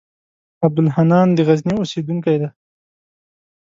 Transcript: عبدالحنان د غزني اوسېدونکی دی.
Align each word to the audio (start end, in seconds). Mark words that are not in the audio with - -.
عبدالحنان 0.65 1.27
د 1.33 1.39
غزني 1.47 1.73
اوسېدونکی 1.77 2.35
دی. 2.41 2.49